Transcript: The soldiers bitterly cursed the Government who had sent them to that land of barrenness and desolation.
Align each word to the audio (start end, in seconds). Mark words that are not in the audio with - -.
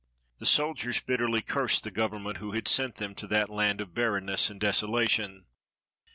The 0.39 0.47
soldiers 0.47 0.99
bitterly 0.99 1.43
cursed 1.43 1.83
the 1.83 1.91
Government 1.91 2.37
who 2.37 2.53
had 2.53 2.67
sent 2.67 2.95
them 2.95 3.13
to 3.13 3.27
that 3.27 3.49
land 3.51 3.81
of 3.81 3.93
barrenness 3.93 4.49
and 4.49 4.59
desolation. 4.59 5.45